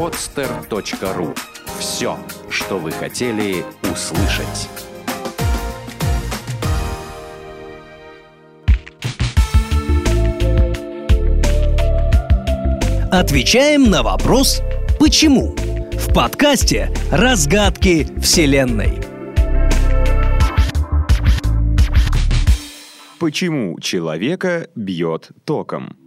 [0.00, 1.36] podster.ru.
[1.78, 4.70] Все, что вы хотели услышать.
[13.12, 14.62] Отвечаем на вопрос
[14.98, 15.54] «Почему?»
[15.92, 19.02] в подкасте «Разгадки Вселенной».
[23.18, 25.99] Почему человека бьет током?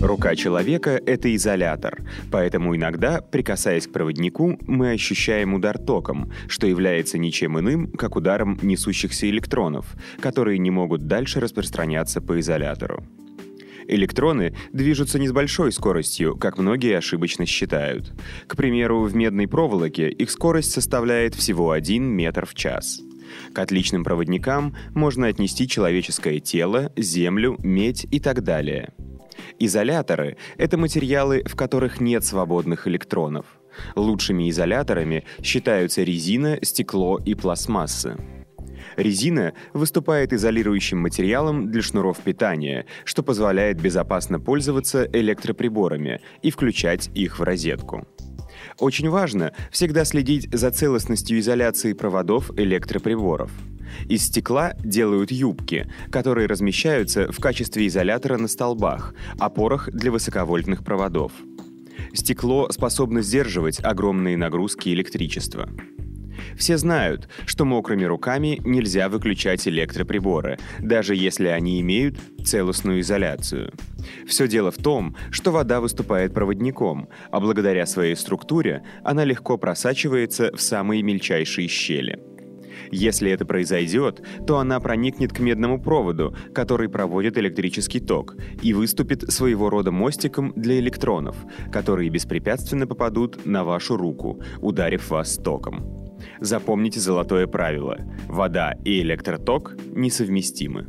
[0.00, 7.18] Рука человека— это изолятор, поэтому иногда, прикасаясь к проводнику, мы ощущаем удар током, что является
[7.18, 13.02] ничем иным, как ударом несущихся электронов, которые не могут дальше распространяться по изолятору.
[13.88, 18.12] Электроны движутся не с большой скоростью, как многие ошибочно считают.
[18.46, 23.00] К примеру, в медной проволоке их скорость составляет всего 1 метр в час.
[23.52, 28.92] К отличным проводникам можно отнести человеческое тело, землю, медь и так далее.
[29.58, 33.46] Изоляторы— это материалы, в которых нет свободных электронов.
[33.94, 38.16] Лучшими изоляторами считаются резина, стекло и пластмасса.
[38.96, 47.38] Резина выступает изолирующим материалом для шнуров питания, что позволяет безопасно пользоваться электроприборами и включать их
[47.38, 48.06] в розетку.
[48.78, 53.50] Очень важно всегда следить за целостностью изоляции проводов электроприборов.
[54.08, 61.32] Из стекла делают юбки, которые размещаются в качестве изолятора на столбах, опорах для высоковольтных проводов.
[62.12, 65.68] Стекло способно сдерживать огромные нагрузки электричества.
[66.58, 73.72] Все знают, что мокрыми руками нельзя выключать электроприборы, даже если они имеют целостную изоляцию.
[74.26, 80.50] Все дело в том, что вода выступает проводником, а благодаря своей структуре она легко просачивается
[80.54, 82.18] в самые мельчайшие щели.
[82.90, 89.30] Если это произойдет, то она проникнет к медному проводу, который проводит электрический ток, и выступит
[89.30, 91.36] своего рода мостиком для электронов,
[91.70, 95.97] которые беспрепятственно попадут на вашу руку, ударив вас током.
[96.40, 97.98] Запомните золотое правило.
[98.28, 100.86] Вода и электроток несовместимы.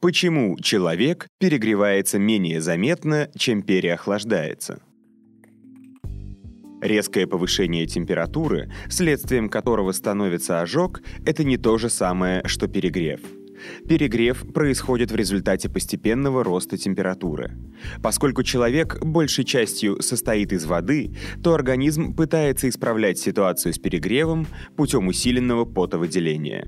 [0.00, 4.80] Почему человек перегревается менее заметно, чем переохлаждается?
[6.80, 13.20] Резкое повышение температуры, следствием которого становится ожог, это не то же самое, что перегрев–
[13.88, 17.56] Перегрев происходит в результате постепенного роста температуры.
[18.02, 25.08] Поскольку человек большей частью состоит из воды, то организм пытается исправлять ситуацию с перегревом путем
[25.08, 26.66] усиленного потовыделения.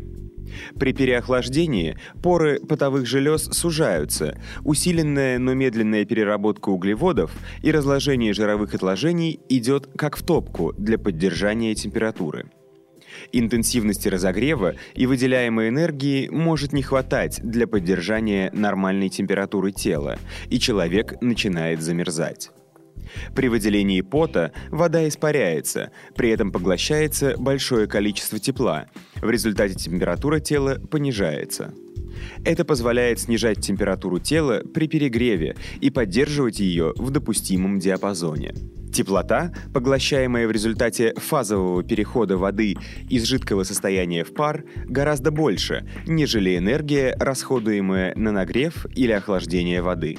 [0.79, 7.33] При переохлаждении поры потовых желез сужаются, усиленная, но медленная переработка углеводов
[7.63, 12.51] и разложение жировых отложений идет как в топку для поддержания температуры.
[13.33, 20.19] Интенсивности разогрева и выделяемой энергии может не хватать для поддержания нормальной температуры тела,
[20.49, 22.51] и человек начинает замерзать.
[23.35, 28.87] При выделении пота вода испаряется, при этом поглощается большое количество тепла.
[29.17, 31.75] В результате температура тела понижается.
[32.45, 38.55] Это позволяет снижать температуру тела при перегреве и поддерживать ее в допустимом диапазоне.
[38.93, 42.77] Теплота, поглощаемая в результате фазового перехода воды
[43.09, 50.19] из жидкого состояния в пар, гораздо больше, нежели энергия, расходуемая на нагрев или охлаждение воды.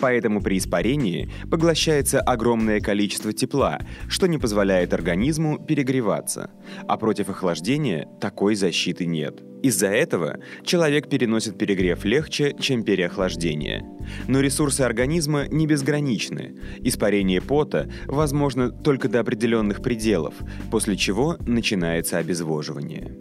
[0.00, 6.50] Поэтому при испарении поглощается огромное количество тепла, что не позволяет организму перегреваться,
[6.88, 9.42] а против охлаждения такой защиты нет.
[9.62, 13.84] Из-за этого человек переносит перегрев легче, чем переохлаждение.
[14.28, 16.56] Но ресурсы организма не безграничны.
[16.80, 20.34] Испарение пота возможно только до определенных пределов,
[20.70, 23.16] после чего начинается обезвоживание.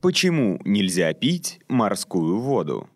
[0.00, 2.88] Почему нельзя пить морскую воду?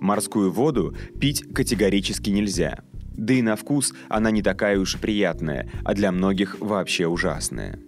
[0.00, 2.82] Морскую воду пить категорически нельзя.
[3.16, 7.78] Да и на вкус она не такая уж приятная, а для многих вообще ужасная.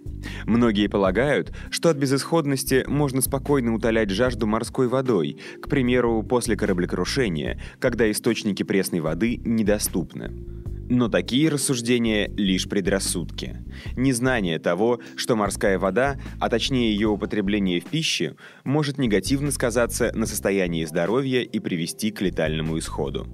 [0.47, 7.60] Многие полагают, что от безысходности можно спокойно утолять жажду морской водой, к примеру, после кораблекрушения,
[7.78, 10.32] когда источники пресной воды недоступны.
[10.88, 13.56] Но такие рассуждения— лишь предрассудки.
[13.96, 20.26] Незнание того, что морская вода, а точнее ее употребление в пище, может негативно сказаться на
[20.26, 23.26] состоянии здоровья и привести к летальному исходу.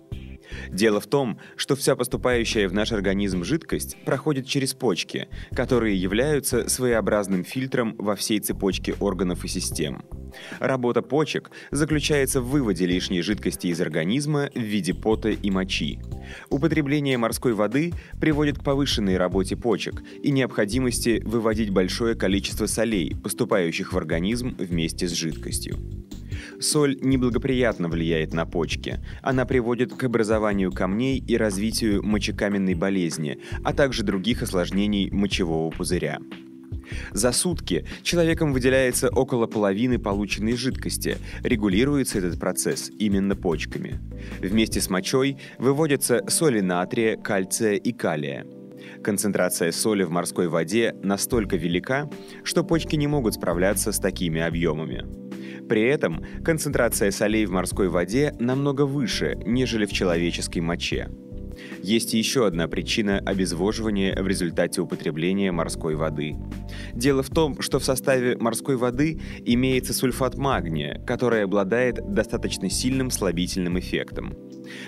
[0.70, 6.68] Дело в том, что вся поступающая в наш организм жидкость проходит через почки, которые являются
[6.68, 10.02] своеобразным фильтром во всей цепочке органов и систем.
[10.58, 15.98] Работа почек заключается в выводе лишней жидкости из организма в виде пота и мочи.
[16.48, 23.92] Употребление морской воды приводит к повышенной работе почек и необходимости выводить большое количество солей, поступающих
[23.92, 25.78] в организм вместе с жидкостью.
[26.62, 29.00] Соль неблагоприятно влияет на почки.
[29.20, 36.18] Она приводит к образованию камней и развитию мочекаменной болезни, а также других осложнений мочевого пузыря.
[37.12, 41.18] За сутки человеком выделяется около половины полученной жидкости.
[41.42, 44.00] Регулируется этот процесс именно почками.
[44.40, 48.46] Вместе с мочой выводятся соли натрия, кальция и калия.
[49.02, 52.08] Концентрация соли в морской воде настолько велика,
[52.44, 55.21] что почки не могут справляться с такими объемами.
[55.68, 61.08] При этом концентрация солей в морской воде намного выше, нежели в человеческой моче.
[61.82, 66.36] Есть еще одна причина обезвоживания в результате употребления морской воды.
[66.94, 73.10] Дело в том, что в составе морской воды имеется сульфат магния, который обладает достаточно сильным
[73.10, 74.34] слабительным эффектом.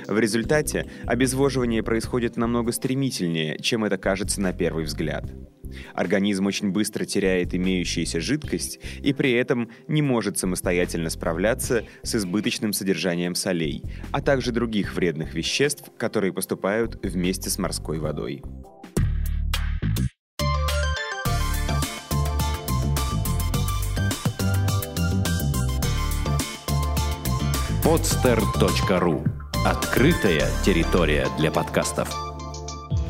[0.06, 5.24] В результате обезвоживание происходит намного стремительнее, чем это кажется на первый взгляд.
[5.94, 12.72] Организм очень быстро теряет имеющуюся жидкость и при этом не может самостоятельно справляться с избыточным
[12.72, 13.82] содержанием солей,
[14.12, 18.42] а также других вредных веществ, которые поступают вместе с морской водой.
[27.84, 29.24] podster.ru
[29.64, 32.33] Открытая территория для подкастов.